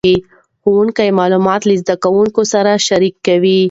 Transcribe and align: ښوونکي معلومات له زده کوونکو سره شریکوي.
ښوونکي 0.61 1.07
معلومات 1.19 1.61
له 1.67 1.73
زده 1.81 1.95
کوونکو 2.03 2.41
سره 2.53 2.71
شریکوي. 2.87 3.57